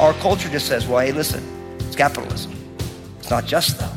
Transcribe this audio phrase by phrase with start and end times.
[0.00, 1.44] Our culture just says, well, hey, listen,
[1.80, 2.52] it's capitalism.
[3.18, 3.92] It's not just though.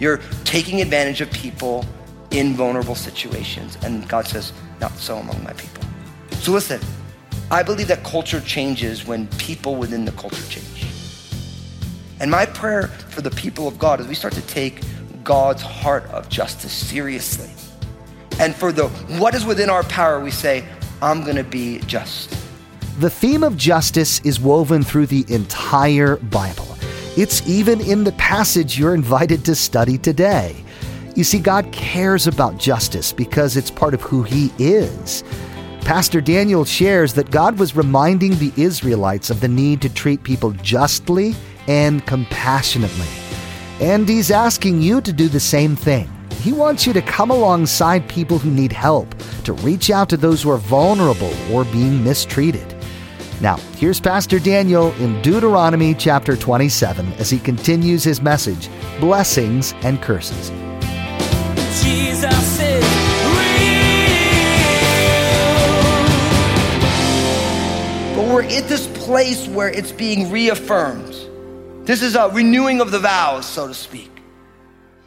[0.00, 1.84] You're taking advantage of people
[2.32, 3.76] in vulnerable situations.
[3.82, 5.84] And God says, not so among my people.
[6.40, 6.80] So listen,
[7.50, 10.86] I believe that culture changes when people within the culture change.
[12.20, 14.80] And my prayer for the people of God is we start to take
[15.22, 17.50] God's heart of justice seriously.
[18.40, 20.64] And for the what is within our power, we say,
[21.00, 22.30] I'm gonna be just.
[22.98, 26.76] The theme of justice is woven through the entire Bible.
[27.16, 30.56] It's even in the passage you're invited to study today.
[31.14, 35.22] You see, God cares about justice because it's part of who He is.
[35.82, 40.52] Pastor Daniel shares that God was reminding the Israelites of the need to treat people
[40.52, 41.34] justly
[41.68, 43.08] and compassionately.
[43.80, 46.10] And He's asking you to do the same thing.
[46.40, 50.42] He wants you to come alongside people who need help, to reach out to those
[50.42, 52.74] who are vulnerable or being mistreated.
[53.42, 60.00] Now, here's Pastor Daniel in Deuteronomy chapter 27 as he continues his message Blessings and
[60.00, 60.50] Curses.
[68.42, 71.14] We're at this place where it's being reaffirmed.
[71.86, 74.10] This is a renewing of the vows, so to speak.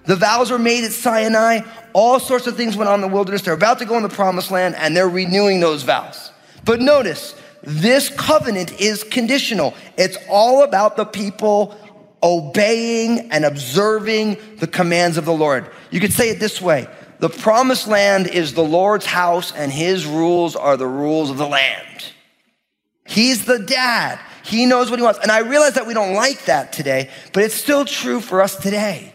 [0.06, 1.60] The vows were made at Sinai.
[1.92, 3.42] All sorts of things went on in the wilderness.
[3.42, 6.32] They're about to go in the promised land and they're renewing those vows.
[6.64, 9.74] But notice, this covenant is conditional.
[9.98, 11.78] It's all about the people
[12.24, 15.70] obeying and observing the commands of the Lord.
[15.92, 16.88] You could say it this way
[17.20, 21.48] the promised land is the Lord's house, and his rules are the rules of the
[21.48, 22.14] land.
[23.06, 24.20] He's the dad.
[24.44, 25.20] He knows what he wants.
[25.22, 28.56] And I realize that we don't like that today, but it's still true for us
[28.56, 29.14] today.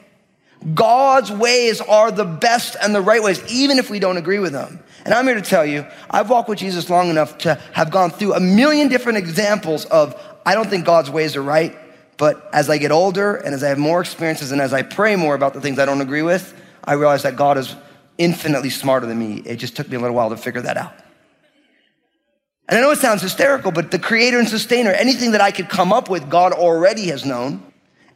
[0.74, 4.52] God's ways are the best and the right ways, even if we don't agree with
[4.52, 4.80] them.
[5.04, 8.10] And I'm here to tell you, I've walked with Jesus long enough to have gone
[8.10, 11.76] through a million different examples of I don't think God's ways are right,
[12.16, 15.16] but as I get older and as I have more experiences and as I pray
[15.16, 17.74] more about the things I don't agree with, I realize that God is
[18.18, 19.42] infinitely smarter than me.
[19.46, 20.92] It just took me a little while to figure that out.
[22.70, 25.68] And I know it sounds hysterical, but the creator and sustainer, anything that I could
[25.68, 27.64] come up with, God already has known.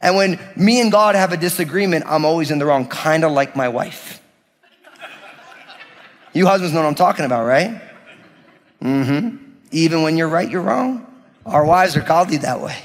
[0.01, 3.33] And when me and God have a disagreement, I'm always in the wrong, kind of
[3.33, 4.21] like my wife.
[6.31, 7.81] You husbands know what I'm talking about, right?
[8.81, 9.37] Mm-hmm.
[9.71, 11.05] Even when you're right, you're wrong.
[11.45, 12.77] Our wives are godly that way.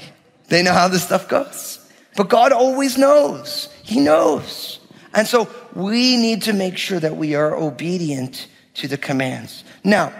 [0.49, 1.79] They know how this stuff goes.
[2.17, 3.69] But God always knows.
[3.83, 4.79] He knows.
[5.13, 9.63] And so we need to make sure that we are obedient to the commands.
[9.85, 10.11] Now,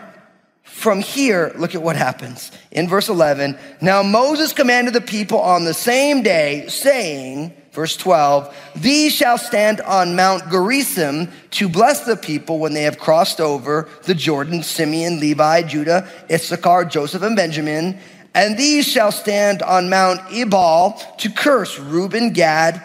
[0.82, 2.52] from here, look at what happens.
[2.72, 8.56] In verse 11, now Moses commanded the people on the same day, saying, verse 12,
[8.76, 13.88] these shall stand on Mount Gerizim to bless the people when they have crossed over
[14.04, 18.00] the Jordan, Simeon, Levi, Judah, Issachar, Joseph, and Benjamin.
[18.34, 22.82] And these shall stand on Mount Ebal to curse Reuben, Gad,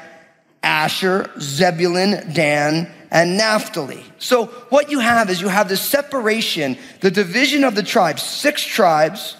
[0.62, 4.04] Asher, Zebulun, Dan, and Naphtali.
[4.18, 8.64] So what you have is you have the separation, the division of the tribes, six
[8.64, 9.36] tribes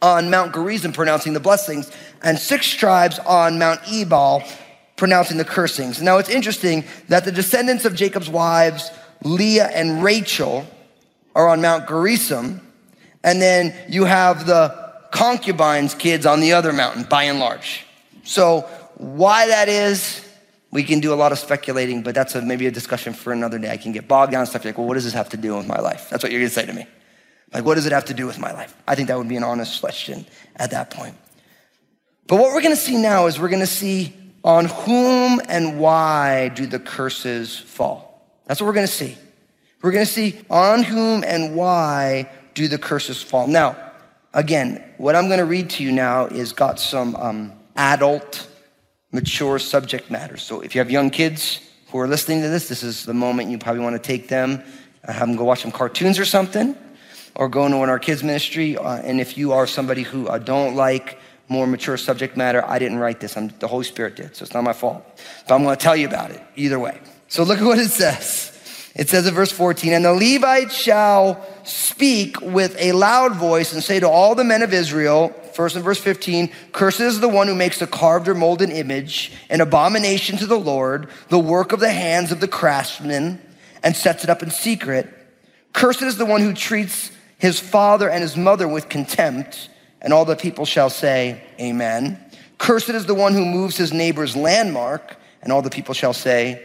[0.00, 1.90] on Mount Gerizim pronouncing the blessings,
[2.22, 4.42] and six tribes on Mount Ebal
[4.96, 6.00] pronouncing the cursings.
[6.00, 8.90] Now it's interesting that the descendants of Jacob's wives,
[9.22, 10.66] Leah and Rachel,
[11.34, 12.60] are on Mount Gerizim,
[13.24, 17.84] and then you have the concubines' kids on the other mountain, by and large.
[18.24, 18.62] So
[18.96, 20.23] why that is,
[20.74, 23.60] we can do a lot of speculating, but that's a, maybe a discussion for another
[23.60, 23.70] day.
[23.70, 25.56] I can get bogged down and stuff like, well, what does this have to do
[25.56, 26.10] with my life?
[26.10, 26.84] That's what you're going to say to me.
[27.52, 28.76] Like, what does it have to do with my life?
[28.88, 30.26] I think that would be an honest question
[30.56, 31.14] at that point.
[32.26, 35.78] But what we're going to see now is we're going to see on whom and
[35.78, 38.28] why do the curses fall.
[38.46, 39.16] That's what we're going to see.
[39.80, 43.46] We're going to see on whom and why do the curses fall.
[43.46, 43.76] Now,
[44.32, 48.48] again, what I'm going to read to you now is got some um, adult
[49.14, 50.36] mature subject matter.
[50.36, 53.48] So if you have young kids who are listening to this, this is the moment
[53.48, 54.62] you probably want to take them,
[55.06, 56.76] uh, have them go watch some cartoons or something,
[57.36, 58.76] or go into our kids ministry.
[58.76, 62.80] Uh, and if you are somebody who uh, don't like more mature subject matter, I
[62.80, 63.36] didn't write this.
[63.36, 65.04] I'm, the Holy Spirit did, so it's not my fault.
[65.46, 66.98] But I'm going to tell you about it either way.
[67.28, 68.50] So look at what it says.
[68.96, 73.82] It says in verse 14, and the Levites shall speak with a loud voice and
[73.82, 77.54] say to all the men of Israel, first in verse 15, curses the one who
[77.54, 81.92] makes a carved or molded image, an abomination to the Lord, the work of the
[81.92, 83.40] hands of the craftsman,
[83.82, 85.08] and sets it up in secret.
[85.72, 89.68] Cursed is the one who treats his father and his mother with contempt.
[90.00, 92.18] And all the people shall say, Amen.
[92.58, 95.16] Cursed is the one who moves his neighbor's landmark.
[95.42, 96.64] And all the people shall say,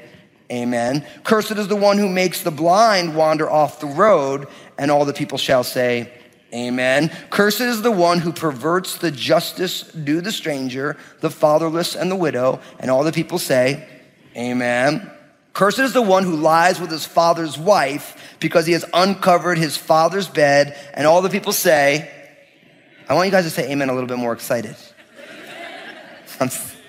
[0.52, 1.06] Amen.
[1.24, 4.48] Cursed is the one who makes the blind wander off the road.
[4.78, 6.12] And all the people shall say,
[6.54, 7.12] Amen.
[7.30, 12.16] Cursed is the one who perverts the justice due the stranger, the fatherless, and the
[12.16, 12.60] widow.
[12.80, 13.88] And all the people say,
[14.36, 15.12] Amen.
[15.54, 19.76] Cursed is the one who lies with his father's wife because he has uncovered his
[19.76, 20.78] father's bed.
[20.94, 22.10] And all the people say,
[23.10, 24.76] I want you guys to say amen a little bit more excited.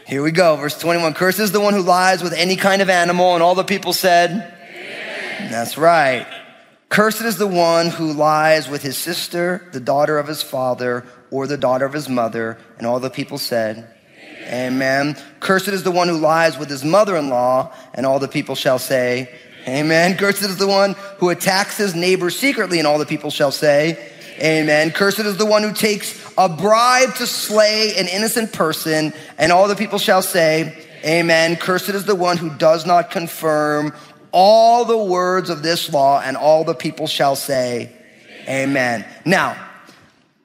[0.06, 1.14] Here we go, verse 21.
[1.14, 3.34] Cursed is the one who lies with any kind of animal.
[3.34, 5.50] And all the people said, amen.
[5.50, 6.26] That's right.
[6.90, 11.46] Cursed is the one who lies with his sister, the daughter of his father, or
[11.46, 12.58] the daughter of his mother.
[12.78, 13.94] And all the people said,
[14.48, 15.16] Amen.
[15.38, 17.72] Cursed is the one who lies with his mother in law.
[17.94, 19.32] And all the people shall say,
[19.68, 20.16] Amen.
[20.16, 22.78] Cursed is the one who attacks his neighbor secretly.
[22.78, 24.90] And all the people shall say, Amen.
[24.90, 29.12] Cursed is the one who takes a bribe to slay an innocent person.
[29.38, 31.54] And all the people shall say, Amen.
[31.54, 33.94] Cursed is the one who does not confirm
[34.32, 37.92] all the words of this law, and all the people shall say,
[38.48, 39.04] Amen.
[39.24, 39.56] Now,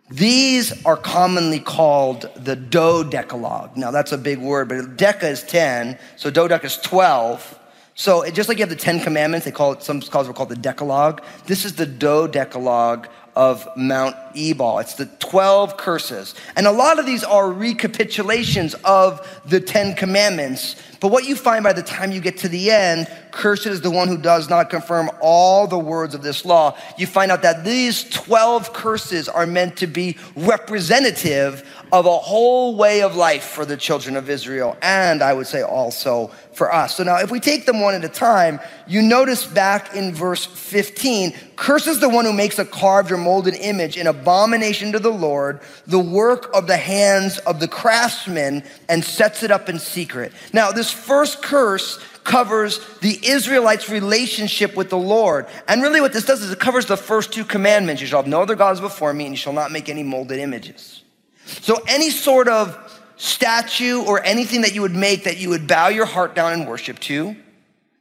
[0.10, 3.76] these are commonly called the dodecalogue.
[3.76, 7.60] Now, that's a big word, but deca is 10, so dodec is 12.
[7.96, 10.46] So, just like you have the Ten Commandments, they call it, some scholars will call
[10.48, 11.24] it the Decalogue.
[11.46, 14.80] This is the dodecalogue of Mount Ebal.
[14.80, 16.36] It's the 12 curses.
[16.56, 20.76] And a lot of these are recapitulations of the Ten Commandments.
[21.00, 23.92] But what you find by the time you get to the end, cursed is the
[23.92, 26.78] one who does not confirm all the words of this law.
[26.98, 32.76] You find out that these 12 curses are meant to be representative of a whole
[32.76, 34.76] way of life for the children of Israel.
[34.82, 36.98] And I would say also for us.
[36.98, 40.46] So now, if we take them one at a time, you notice back in verse
[40.46, 45.10] 15, curses the one who makes a carved or molded image, an abomination to the
[45.10, 50.34] Lord, the work of the hands of the craftsman, and sets it up in secret.
[50.52, 55.48] Now, this first curse covers the Israelites' relationship with the Lord.
[55.70, 58.28] And really, what this does is it covers the first two commandments you shall have
[58.28, 61.04] no other gods before me, and you shall not make any molded images.
[61.46, 62.82] So, any sort of
[63.18, 66.68] statue or anything that you would make that you would bow your heart down and
[66.68, 67.36] worship to,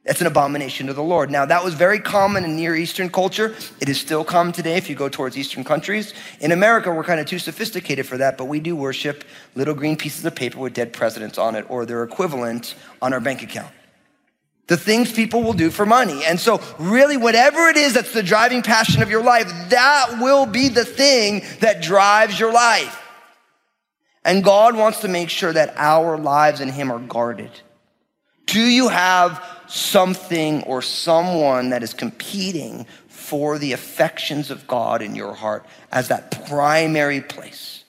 [0.05, 1.31] that's an abomination to the Lord.
[1.31, 3.55] Now, that was very common in Near Eastern culture.
[3.79, 6.13] It is still common today if you go towards Eastern countries.
[6.39, 9.23] In America, we're kind of too sophisticated for that, but we do worship
[9.55, 13.19] little green pieces of paper with dead presidents on it or their equivalent on our
[13.19, 13.71] bank account.
[14.67, 16.23] The things people will do for money.
[16.23, 20.45] And so, really, whatever it is that's the driving passion of your life, that will
[20.45, 23.04] be the thing that drives your life.
[24.25, 27.51] And God wants to make sure that our lives in Him are guarded.
[28.47, 35.15] Do you have something or someone that is competing for the affections of God in
[35.15, 37.83] your heart as that primary place?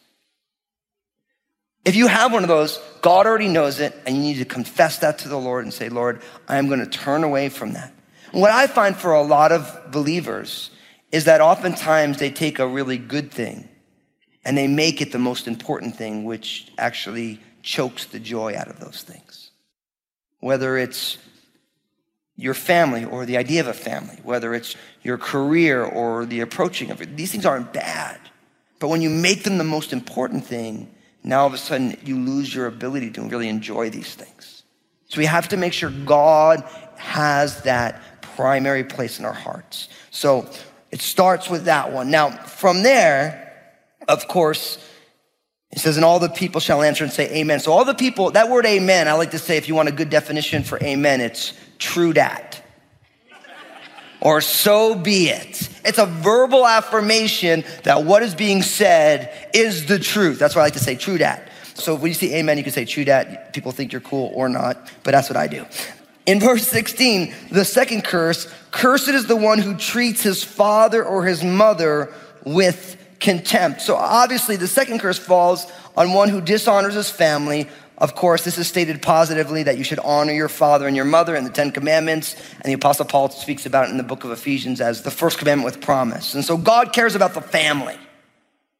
[1.87, 4.99] If you have one of those, God already knows it, and you need to confess
[4.99, 7.95] that to the Lord and say, Lord, I am going to turn away from that.
[8.33, 10.71] And what I find for a lot of believers
[11.13, 13.69] is that oftentimes they take a really good thing
[14.47, 18.79] and they make it the most important thing, which actually chokes the joy out of
[18.79, 19.51] those things.
[20.39, 21.19] Whether it's
[22.37, 26.93] your family or the idea of a family, whether it's your career or the approaching
[26.93, 28.21] of it, these things aren't bad.
[28.79, 32.17] But when you make them the most important thing, now all of a sudden you
[32.17, 34.63] lose your ability to really enjoy these things.
[35.09, 36.63] So we have to make sure God
[36.99, 39.89] has that primary place in our hearts.
[40.13, 40.49] So
[40.93, 42.13] it starts with that one.
[42.13, 43.46] Now, from there,
[44.09, 44.79] of course,
[45.73, 47.61] it says, and all the people shall answer and say amen.
[47.61, 49.93] So all the people, that word amen, I like to say if you want a
[49.93, 52.63] good definition for amen, it's true dat.
[54.21, 55.69] Or so be it.
[55.85, 60.39] It's a verbal affirmation that what is being said is the truth.
[60.39, 61.49] That's why I like to say true dat.
[61.75, 63.53] So when you see amen, you can say true dat.
[63.53, 65.67] People think you're cool or not, but that's what I do.
[66.25, 71.25] In verse 16, the second curse, cursed is the one who treats his father or
[71.25, 72.13] his mother
[72.45, 73.81] with contempt.
[73.81, 77.69] So obviously, the second curse falls on one who dishonors his family.
[77.99, 81.35] Of course, this is stated positively that you should honor your father and your mother
[81.35, 82.37] in the Ten Commandments.
[82.57, 85.39] And the Apostle Paul speaks about it in the book of Ephesians as the first
[85.39, 86.35] commandment with promise.
[86.35, 87.97] And so God cares about the family.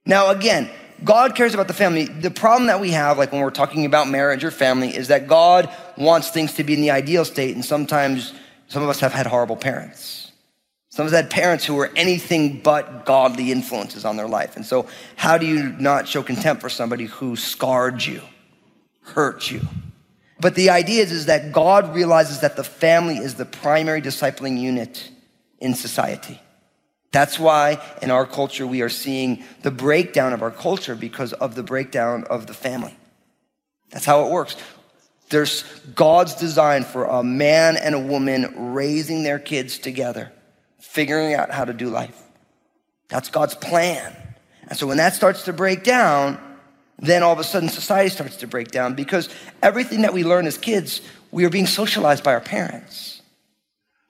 [0.05, 0.71] Now, again,
[1.03, 2.05] God cares about the family.
[2.05, 5.27] The problem that we have, like when we're talking about marriage or family, is that
[5.27, 7.55] God wants things to be in the ideal state.
[7.55, 8.35] And sometimes
[8.69, 10.26] some of us have had horrible parents.
[10.97, 14.57] Some of us had parents who were anything but godly influences on their life.
[14.57, 18.23] And so, how do you not show contempt for somebody who scarred you,
[19.03, 19.61] hurt you?
[20.41, 24.59] But the idea is, is that God realizes that the family is the primary discipling
[24.59, 25.11] unit
[25.59, 26.41] in society.
[27.13, 31.57] That's why in our culture we are seeing the breakdown of our culture because of
[31.57, 32.97] the breakdown of the family.
[33.91, 34.57] That's how it works.
[35.29, 35.63] There's
[35.95, 40.33] God's design for a man and a woman raising their kids together,
[40.87, 42.21] figuring out how to do life.
[43.09, 44.17] That's God's plan.
[44.69, 46.39] And so when that starts to break down,
[46.99, 49.29] then all of a sudden society starts to break down because
[49.63, 53.21] everything that we learn as kids, we are being socialized by our parents.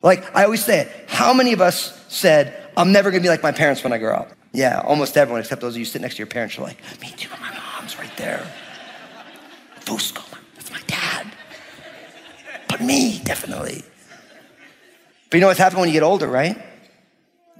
[0.02, 3.42] Like I always say it, how many of us said, I'm never gonna be like
[3.42, 4.32] my parents when I grow up?
[4.52, 7.10] Yeah, almost everyone, except those of you sitting next to your parents, are like, me
[7.16, 8.46] too, my mom's right there.
[9.80, 11.32] Fusco, that's my dad.
[12.68, 13.84] But me, definitely.
[15.28, 16.56] But you know what's happening when you get older, right?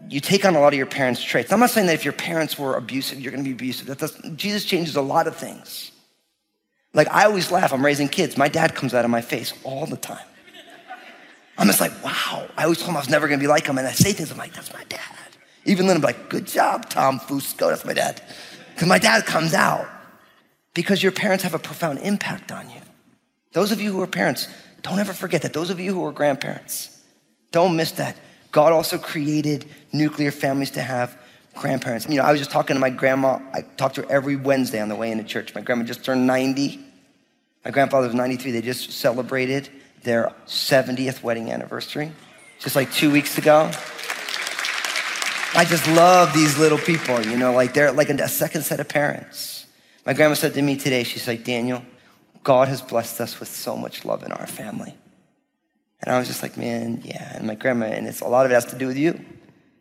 [0.08, 1.52] You take on a lot of your parents' traits.
[1.52, 3.86] I'm not saying that if your parents were abusive, you're going to be abusive.
[3.86, 5.90] That does, Jesus changes a lot of things.
[6.94, 7.72] Like I always laugh.
[7.72, 8.36] I'm raising kids.
[8.36, 10.24] My dad comes out of my face all the time.
[11.58, 12.48] I'm just like, wow.
[12.56, 14.12] I always told him I was never going to be like him, and I say
[14.12, 14.30] things.
[14.30, 15.00] I'm like, that's my dad.
[15.64, 17.70] Even then, I'm like, good job, Tom Fusco.
[17.70, 18.22] That's my dad.
[18.74, 19.88] Because my dad comes out
[20.74, 22.80] because your parents have a profound impact on you.
[23.52, 24.48] Those of you who are parents,
[24.82, 25.54] don't ever forget that.
[25.54, 27.02] Those of you who are grandparents,
[27.52, 28.16] don't miss that.
[28.56, 31.14] God also created nuclear families to have
[31.54, 32.08] grandparents.
[32.08, 33.38] You know, I was just talking to my grandma.
[33.52, 35.54] I talk to her every Wednesday on the way into church.
[35.54, 36.80] My grandma just turned 90.
[37.66, 38.52] My grandfather was 93.
[38.52, 39.68] They just celebrated
[40.04, 42.12] their 70th wedding anniversary
[42.58, 43.70] just like two weeks ago.
[45.54, 48.88] I just love these little people, you know, like they're like a second set of
[48.88, 49.66] parents.
[50.06, 51.82] My grandma said to me today, she's like, Daniel,
[52.42, 54.94] God has blessed us with so much love in our family.
[56.02, 57.36] And I was just like, man, yeah.
[57.36, 59.12] And my grandma, and it's a lot of it has to do with you.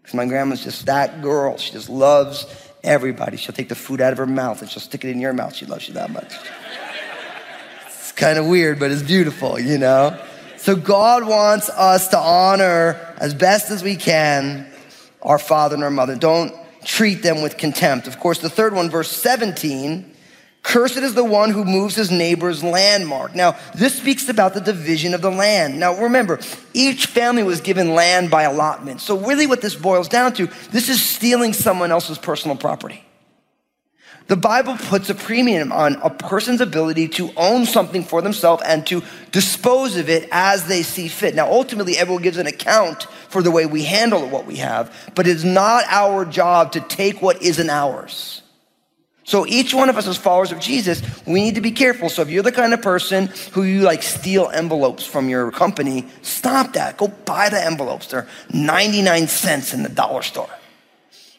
[0.02, 1.58] Because my grandma's just that girl.
[1.58, 2.46] She just loves
[2.84, 3.38] everybody.
[3.38, 5.56] She'll take the food out of her mouth and she'll stick it in your mouth.
[5.56, 6.34] She loves you that much.
[7.88, 10.20] it's kind of weird, but it's beautiful, you know?
[10.58, 14.68] So God wants us to honor as best as we can
[15.22, 16.16] our father and our mother.
[16.16, 16.54] Don't
[16.84, 18.08] treat them with contempt.
[18.08, 20.12] Of course, the third one, verse 17,
[20.66, 23.36] Cursed is the one who moves his neighbor's landmark.
[23.36, 25.80] Now, this speaks about the division of the land.
[25.80, 26.40] Now, remember,
[26.74, 29.00] each family was given land by allotment.
[29.00, 33.06] So, really, what this boils down to, this is stealing someone else's personal property.
[34.26, 38.88] The Bible puts a premium on a person's ability to own something for themselves and
[38.88, 41.36] to dispose of it as they see fit.
[41.36, 45.28] Now, ultimately, everyone gives an account for the way we handle what we have, but
[45.28, 48.42] it's not our job to take what isn't ours.
[49.26, 52.10] So each one of us as followers of Jesus, we need to be careful.
[52.10, 56.06] So if you're the kind of person who you like steal envelopes from your company,
[56.22, 56.98] stop that.
[56.98, 58.08] Go buy the envelopes.
[58.08, 60.50] They're 99 cents in the dollar store.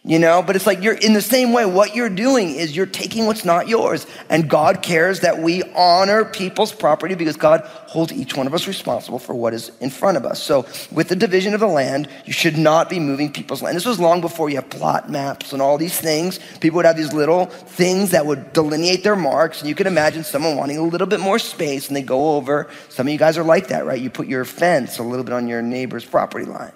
[0.07, 2.87] You know, but it's like you're in the same way, what you're doing is you're
[2.87, 4.07] taking what's not yours.
[4.29, 8.69] And God cares that we honor people's property because God holds each one of us
[8.69, 10.41] responsible for what is in front of us.
[10.41, 13.77] So, with the division of the land, you should not be moving people's land.
[13.77, 16.39] This was long before you have plot maps and all these things.
[16.61, 19.59] People would have these little things that would delineate their marks.
[19.59, 22.71] And you could imagine someone wanting a little bit more space and they go over.
[22.91, 24.01] Some of you guys are like that, right?
[24.01, 26.75] You put your fence a little bit on your neighbor's property line,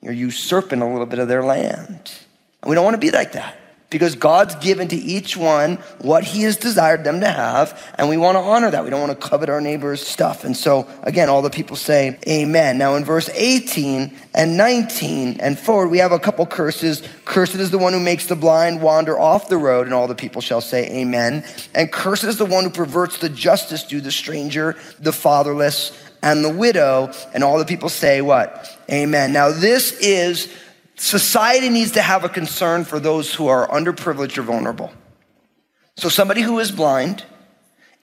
[0.00, 2.12] you're usurping a little bit of their land.
[2.62, 6.22] And we don't want to be like that because God's given to each one what
[6.22, 8.84] he has desired them to have, and we want to honor that.
[8.84, 10.44] We don't want to covet our neighbor's stuff.
[10.44, 12.78] And so, again, all the people say amen.
[12.78, 17.02] Now, in verse 18 and 19 and forward, we have a couple curses.
[17.24, 20.14] Cursed is the one who makes the blind wander off the road, and all the
[20.14, 21.44] people shall say amen.
[21.74, 26.44] And cursed is the one who perverts the justice due the stranger, the fatherless, and
[26.44, 27.12] the widow.
[27.34, 28.78] And all the people say what?
[28.88, 29.32] Amen.
[29.32, 30.52] Now, this is
[31.00, 34.92] Society needs to have a concern for those who are underprivileged or vulnerable.
[35.96, 37.24] So, somebody who is blind,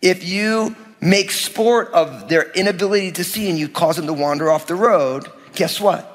[0.01, 4.49] if you make sport of their inability to see and you cause them to wander
[4.49, 6.11] off the road, guess what?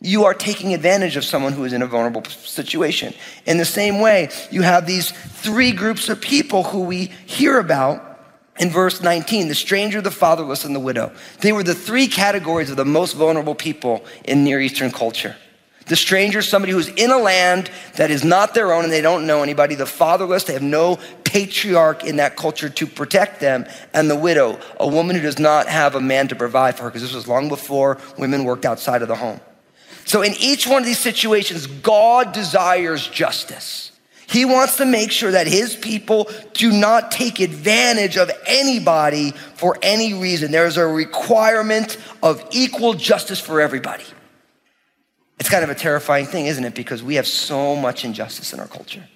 [0.00, 3.12] You are taking advantage of someone who is in a vulnerable situation.
[3.44, 8.20] In the same way, you have these three groups of people who we hear about
[8.60, 11.12] in verse 19 the stranger, the fatherless, and the widow.
[11.40, 15.34] They were the three categories of the most vulnerable people in Near Eastern culture.
[15.88, 19.00] The stranger is somebody who's in a land that is not their own and they
[19.00, 19.74] don't know anybody.
[19.74, 23.66] The fatherless, they have no patriarch in that culture to protect them.
[23.94, 26.90] And the widow, a woman who does not have a man to provide for her,
[26.90, 29.40] because this was long before women worked outside of the home.
[30.04, 33.92] So in each one of these situations, God desires justice.
[34.26, 39.78] He wants to make sure that his people do not take advantage of anybody for
[39.82, 40.50] any reason.
[40.50, 44.04] There is a requirement of equal justice for everybody.
[45.38, 46.74] It's kind of a terrifying thing, isn't it?
[46.74, 49.06] Because we have so much injustice in our culture.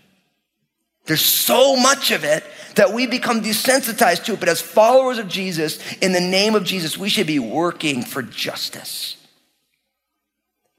[1.05, 2.45] There's so much of it
[2.77, 4.41] that we become desensitized to it.
[4.41, 8.23] But as followers of Jesus, in the name of Jesus, we should be working for
[8.23, 9.17] justice.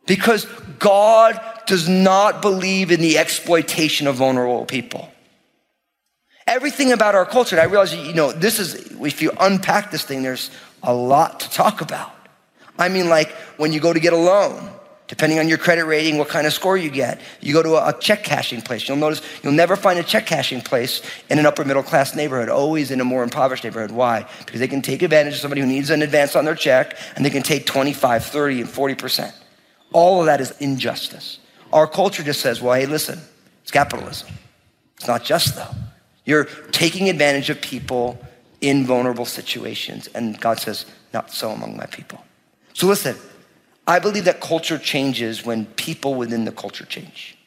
[0.06, 0.46] Because
[0.80, 5.10] God does not believe in the exploitation of vulnerable people.
[6.48, 10.24] Everything about our culture, I realize, you know, this is, if you unpack this thing,
[10.24, 12.14] there's a lot to talk about.
[12.78, 14.70] I mean, like when you go to get a loan,
[15.14, 17.22] depending on your credit rating, what kind of score you get.
[17.40, 18.88] You go to a check cashing place.
[18.88, 22.50] You'll notice you'll never find a check cashing place in an upper middle class neighborhood,
[22.50, 23.92] always in a more impoverished neighborhood.
[23.92, 24.28] Why?
[24.44, 27.24] Because they can take advantage of somebody who needs an advance on their check and
[27.24, 29.32] they can take 25, 30, and 40%.
[29.92, 31.38] All of that is injustice.
[31.72, 33.20] Our culture just says, well, hey, listen,
[33.62, 34.30] it's capitalism.
[34.98, 35.70] It's not just though.
[36.26, 38.20] You're taking advantage of people
[38.62, 40.08] in vulnerable situations.
[40.16, 42.24] And God says, not so among my people.
[42.74, 43.16] So listen,
[43.86, 47.38] I believe that culture changes when people within the culture change.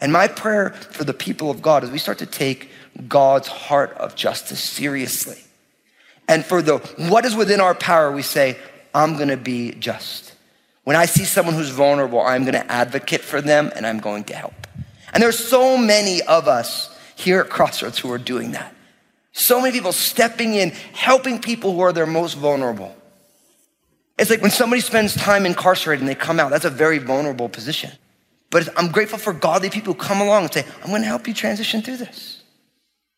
[0.00, 2.70] And my prayer for the people of God is we start to take
[3.08, 5.38] God's heart of justice seriously.
[6.28, 8.56] And for the what is within our power, we say,
[8.94, 10.34] I'm gonna be just.
[10.84, 14.34] When I see someone who's vulnerable, I'm gonna advocate for them and I'm going to
[14.34, 14.66] help.
[15.12, 18.74] And there's so many of us here at Crossroads who are doing that.
[19.32, 22.94] So many people stepping in, helping people who are their most vulnerable.
[24.22, 27.48] It's like when somebody spends time incarcerated and they come out, that's a very vulnerable
[27.48, 27.90] position.
[28.50, 31.34] But I'm grateful for godly people who come along and say, I'm to help you
[31.34, 32.44] transition through this.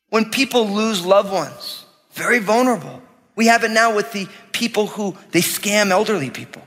[0.09, 3.03] When people lose loved ones, very vulnerable.
[3.37, 6.63] We have it now with the people who they scam elderly people.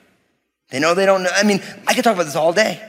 [0.70, 1.32] They know they don't know.
[1.34, 2.80] I mean, I could talk about this all day.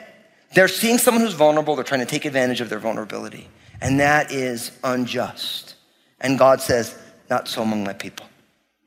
[0.52, 3.48] They're seeing someone who's vulnerable, they're trying to take advantage of their vulnerability.
[3.80, 5.76] And that is unjust.
[6.20, 6.94] And God says,
[7.30, 8.26] Not so among my people.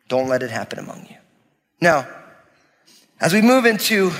[0.09, 1.15] Don't let it happen among you.
[1.81, 2.07] Now,
[3.21, 4.11] as we move into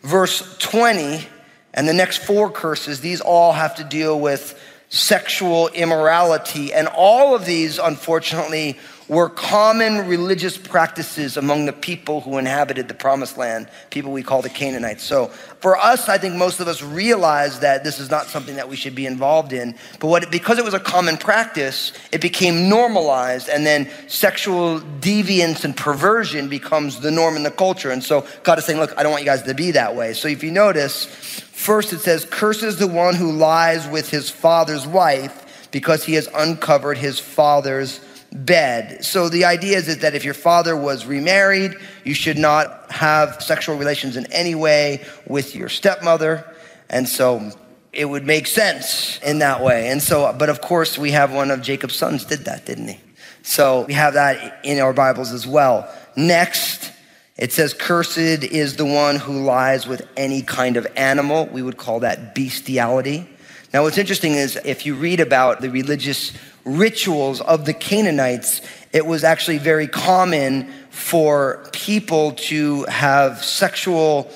[0.00, 1.28] verse 20
[1.74, 4.58] and the next four curses, these all have to deal with
[4.88, 6.72] sexual immorality.
[6.72, 12.94] And all of these, unfortunately, were common religious practices among the people who inhabited the
[12.94, 15.04] promised land, people we call the Canaanites.
[15.04, 15.26] So
[15.60, 18.74] for us, I think most of us realize that this is not something that we
[18.74, 19.76] should be involved in.
[20.00, 25.64] But what, because it was a common practice, it became normalized, and then sexual deviance
[25.64, 27.90] and perversion becomes the norm in the culture.
[27.90, 30.14] And so God is saying, look, I don't want you guys to be that way.
[30.14, 34.86] So if you notice, first it says, curses the one who lies with his father's
[34.86, 38.00] wife because he has uncovered his father's
[38.44, 39.04] bed.
[39.04, 43.42] So the idea is, is that if your father was remarried, you should not have
[43.42, 46.44] sexual relations in any way with your stepmother.
[46.88, 47.50] And so
[47.92, 49.88] it would make sense in that way.
[49.88, 53.00] And so, but of course, we have one of Jacob's sons did that, didn't he?
[53.42, 55.88] So we have that in our Bibles as well.
[56.16, 56.92] Next,
[57.36, 61.46] it says, Cursed is the one who lies with any kind of animal.
[61.46, 63.28] We would call that bestiality.
[63.72, 66.32] Now, what's interesting is if you read about the religious
[66.66, 68.60] rituals of the Canaanites,
[68.92, 74.30] it was actually very common for people to have sexual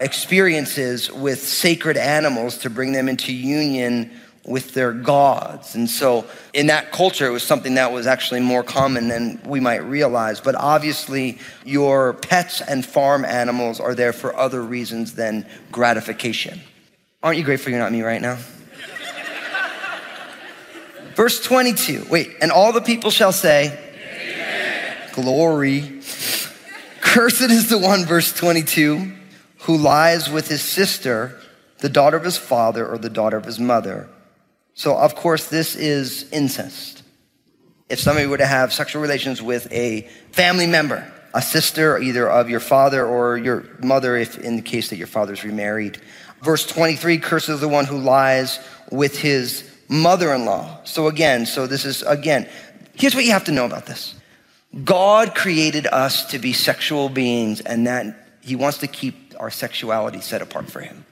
[0.00, 4.10] experiences with sacred animals to bring them into union
[4.44, 5.74] with their gods.
[5.74, 9.60] And so in that culture, it was something that was actually more common than we
[9.60, 10.40] might realize.
[10.40, 16.60] But obviously, your pets and farm animals are there for other reasons than gratification.
[17.22, 18.38] Aren't you grateful you're not me right now?
[21.22, 22.06] Verse 22.
[22.10, 24.96] Wait, and all the people shall say, Amen.
[25.12, 26.00] Glory.
[27.00, 29.12] Cursed is the one, verse 22,
[29.58, 31.38] who lies with his sister,
[31.78, 34.08] the daughter of his father or the daughter of his mother.
[34.74, 37.04] So, of course, this is incest.
[37.88, 42.50] If somebody were to have sexual relations with a family member, a sister either of
[42.50, 46.00] your father or your mother, if in the case that your father's remarried.
[46.42, 48.58] Verse 23 curses the one who lies
[48.90, 50.78] with his mother in law.
[50.84, 52.48] So, again, so this is, again,
[52.94, 54.14] here's what you have to know about this
[54.84, 60.20] God created us to be sexual beings, and that He wants to keep our sexuality
[60.20, 61.04] set apart for Him.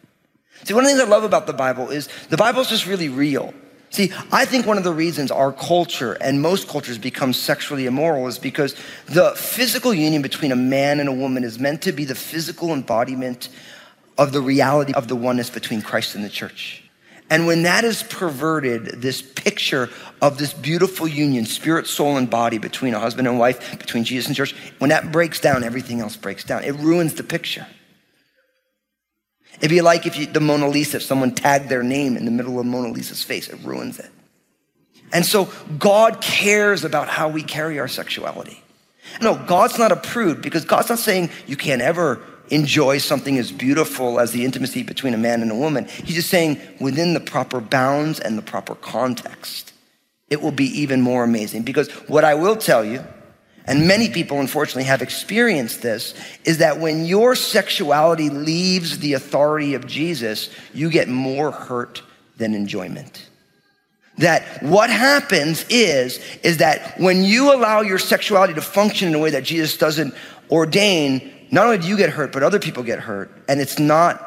[0.64, 3.08] See, one of the things I love about the Bible is the Bible's just really
[3.08, 3.54] real.
[3.90, 8.28] See, I think one of the reasons our culture and most cultures become sexually immoral
[8.28, 12.04] is because the physical union between a man and a woman is meant to be
[12.04, 13.48] the physical embodiment
[14.16, 16.79] of the reality of the oneness between Christ and the church.
[17.30, 19.88] And when that is perverted, this picture
[20.20, 24.26] of this beautiful union, spirit, soul, and body between a husband and wife, between Jesus
[24.26, 26.64] and church, when that breaks down, everything else breaks down.
[26.64, 27.66] It ruins the picture.
[29.58, 32.30] It'd be like if you, the Mona Lisa, if someone tagged their name in the
[32.32, 34.10] middle of Mona Lisa's face, it ruins it.
[35.12, 38.62] And so God cares about how we carry our sexuality.
[39.20, 43.52] No, God's not a prude because God's not saying you can't ever enjoy something as
[43.52, 45.86] beautiful as the intimacy between a man and a woman.
[45.86, 49.72] He's just saying within the proper bounds and the proper context,
[50.28, 51.62] it will be even more amazing.
[51.62, 53.04] Because what I will tell you
[53.66, 59.74] and many people unfortunately have experienced this, is that when your sexuality leaves the authority
[59.74, 62.02] of Jesus, you get more hurt
[62.36, 63.28] than enjoyment.
[64.18, 69.18] That what happens is, is that when you allow your sexuality to function in a
[69.18, 70.14] way that Jesus doesn't
[70.50, 73.30] ordain, not only do you get hurt, but other people get hurt.
[73.48, 74.26] And it's not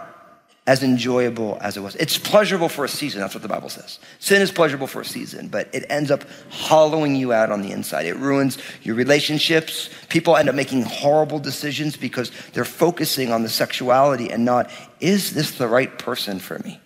[0.66, 1.96] as enjoyable as it was.
[1.96, 3.20] It's pleasurable for a season.
[3.20, 4.00] That's what the Bible says.
[4.20, 7.72] Sin is pleasurable for a season, but it ends up hollowing you out on the
[7.72, 8.06] inside.
[8.06, 9.90] It ruins your relationships.
[10.08, 14.70] People end up making horrible decisions because they're focusing on the sexuality and not,
[15.02, 16.80] is this the right person for me?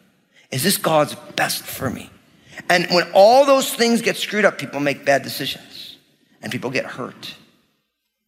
[0.50, 2.10] Is this God's best for me?
[2.70, 5.98] And when all those things get screwed up, people make bad decisions
[6.42, 7.36] and people get hurt.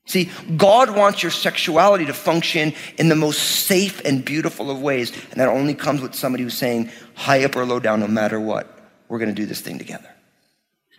[0.09, 5.11] See, God wants your sexuality to function in the most safe and beautiful of ways.
[5.29, 8.39] And that only comes with somebody who's saying, high up or low down, no matter
[8.39, 8.75] what,
[9.07, 10.09] we're going to do this thing together.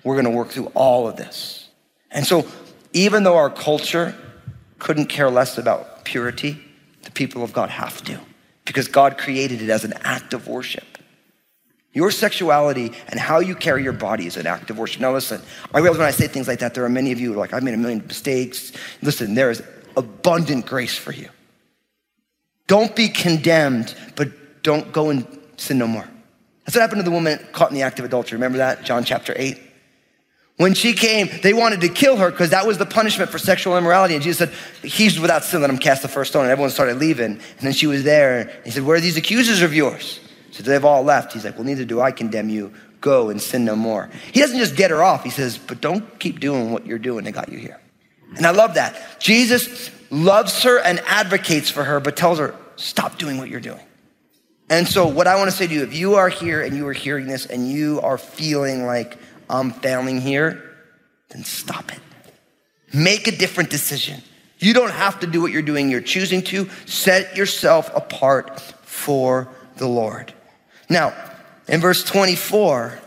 [0.05, 1.69] We're going to work through all of this.
[2.13, 2.47] And so,
[2.93, 4.15] even though our culture
[4.79, 6.61] couldn't care less about purity,
[7.03, 8.21] the people of God have to,
[8.65, 10.90] because God created it as an act of worship.
[11.93, 15.01] Your sexuality and how you carry your body is an act of worship.
[15.01, 15.43] Now, listen,
[15.75, 17.65] I realize when I say things like that, there are many of you like, I've
[17.65, 18.73] made a million mistakes.
[19.03, 19.63] Listen, there is
[19.97, 21.29] abundant grace for you.
[22.69, 25.27] Don't be condemned, but don't go and
[25.57, 26.09] sin no more.
[26.65, 28.37] That's what happened to the woman caught in the act of adultery.
[28.37, 28.85] Remember that?
[28.85, 29.61] John chapter 8.
[30.57, 33.77] When she came, they wanted to kill her because that was the punishment for sexual
[33.77, 34.15] immorality.
[34.15, 36.43] And Jesus said, He's without sin, let him cast the first stone.
[36.43, 37.33] And everyone started leaving.
[37.33, 38.41] And then she was there.
[38.41, 40.21] And he said, Where are these accusers of yours?
[40.51, 41.33] So they've all left.
[41.33, 42.73] He's like, Well, neither do I condemn you.
[43.01, 44.11] Go and sin no more.
[44.33, 45.25] He doesn't just get her off.
[45.25, 47.81] He says, But don't keep doing what you're doing that got you here.
[48.37, 48.97] And I love that.
[49.19, 53.81] Jesus loves her and advocates for her, but tells her, Stop doing what you're doing.
[54.71, 56.87] And so, what I want to say to you, if you are here and you
[56.87, 59.19] are hearing this and you are feeling like
[59.51, 60.63] I'm failing here,
[61.29, 61.99] then stop it.
[62.95, 64.23] Make a different decision.
[64.59, 66.69] You don't have to do what you're doing, you're choosing to.
[66.87, 70.33] Set yourself apart for the Lord.
[70.91, 71.15] Now,
[71.69, 72.99] in verse 24,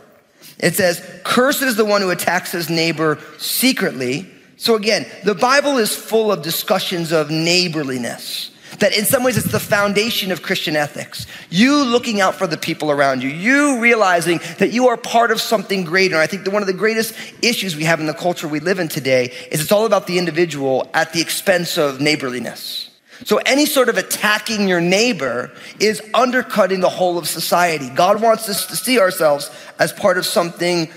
[0.60, 4.30] it says, Cursed is the one who attacks his neighbor secretly.
[4.56, 8.52] So again, the Bible is full of discussions of neighborliness.
[8.80, 11.28] That in some ways it's the foundation of Christian ethics.
[11.50, 15.40] You looking out for the people around you, you realizing that you are part of
[15.42, 16.16] something greater.
[16.16, 18.60] And I think that one of the greatest issues we have in the culture we
[18.62, 22.90] live in today is it's all about the individual at the expense of neighborliness.
[23.26, 27.90] So any sort of attacking your neighbor is undercutting the whole of society.
[27.90, 29.50] God wants us to see ourselves
[29.80, 30.90] as part of something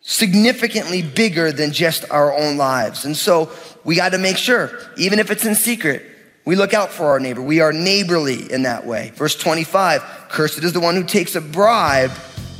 [0.00, 3.04] significantly bigger than just our own lives.
[3.04, 3.50] And so
[3.84, 6.04] we got to make sure, even if it's in secret,
[6.44, 7.40] we look out for our neighbor.
[7.40, 9.12] We are neighborly in that way.
[9.14, 12.12] Verse 25 Cursed is the one who takes a bribe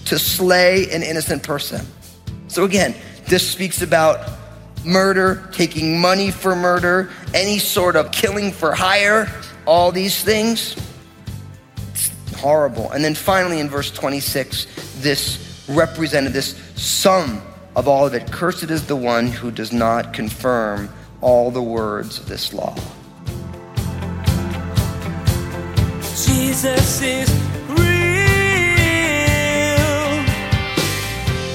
[0.06, 1.86] to slay an innocent person.
[2.48, 2.94] So again,
[3.26, 4.43] this speaks about
[4.84, 9.30] murder, taking money for murder, any sort of killing for hire,
[9.66, 10.76] all these things.
[11.92, 12.90] It's horrible.
[12.92, 14.66] And then finally in verse 26,
[15.00, 17.42] this represented this sum
[17.76, 18.30] of all of it.
[18.30, 20.88] Cursed is the one who does not confirm
[21.20, 22.74] all the words of this law.
[26.00, 27.28] Jesus is
[27.70, 27.84] real.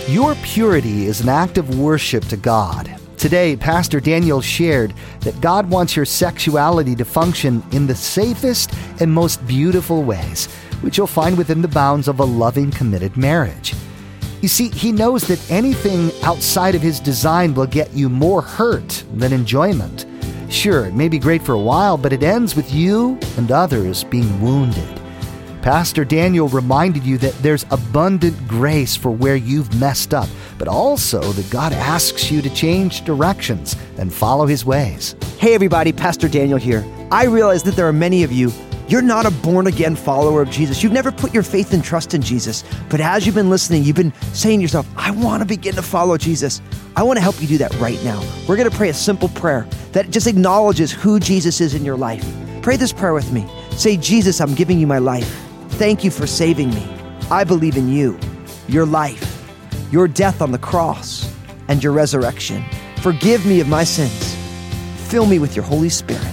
[0.09, 2.98] Your purity is an act of worship to God.
[3.19, 9.12] Today, Pastor Daniel shared that God wants your sexuality to function in the safest and
[9.12, 10.45] most beautiful ways,
[10.79, 13.75] which you'll find within the bounds of a loving, committed marriage.
[14.41, 19.03] You see, He knows that anything outside of His design will get you more hurt
[19.13, 20.05] than enjoyment.
[20.49, 24.05] Sure, it may be great for a while, but it ends with you and others
[24.05, 24.98] being wounded.
[25.61, 31.21] Pastor Daniel reminded you that there's abundant grace for where you've messed up, but also
[31.21, 35.17] that God asks you to change directions and follow his ways.
[35.37, 36.85] Hey everybody, Pastor Daniel here.
[37.11, 38.53] I realize that there are many of you,
[38.87, 40.81] you're not a born again follower of Jesus.
[40.81, 42.63] You've never put your faith and trust in Jesus.
[42.89, 45.81] But as you've been listening, you've been saying to yourself, I want to begin to
[45.81, 46.61] follow Jesus.
[46.95, 48.19] I want to help you do that right now.
[48.47, 51.97] We're going to pray a simple prayer that just acknowledges who Jesus is in your
[51.97, 52.25] life.
[52.61, 53.45] Pray this prayer with me.
[53.71, 55.48] Say, Jesus, I'm giving you my life.
[55.79, 56.85] Thank you for saving me.
[57.31, 58.19] I believe in you,
[58.67, 59.49] your life,
[59.93, 61.33] your death on the cross,
[61.69, 62.65] and your resurrection.
[62.97, 64.35] Forgive me of my sins.
[65.09, 66.27] Fill me with your Holy Spirit.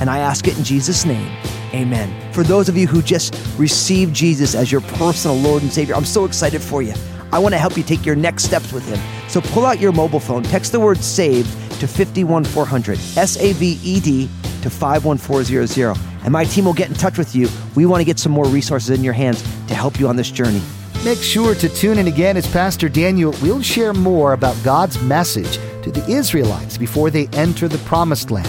[0.00, 1.36] And I ask it in Jesus' name.
[1.74, 2.32] Amen.
[2.32, 6.04] For those of you who just received Jesus as your personal Lord and Savior, I'm
[6.04, 6.94] so excited for you.
[7.32, 9.00] I want to help you take your next steps with Him.
[9.28, 13.80] So pull out your mobile phone, text the word SAVED to 51400, S A V
[13.82, 14.30] E D
[14.62, 17.48] to 51400, and my team will get in touch with you.
[17.74, 20.30] We want to get some more resources in your hands to help you on this
[20.30, 20.62] journey.
[21.04, 25.58] Make sure to tune in again as Pastor Daniel will share more about God's message
[25.82, 28.48] to the Israelites before they enter the promised land.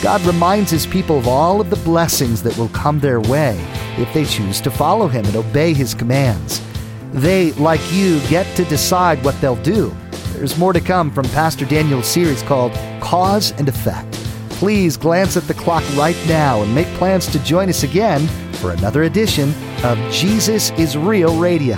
[0.00, 3.56] God reminds his people of all of the blessings that will come their way
[3.98, 6.62] if they choose to follow him and obey his commands.
[7.12, 9.94] They, like you, get to decide what they'll do.
[10.32, 14.21] There's more to come from Pastor Daniel's series called Cause and Effect.
[14.62, 18.28] Please glance at the clock right now and make plans to join us again
[18.60, 21.76] for another edition of Jesus is Real Radio.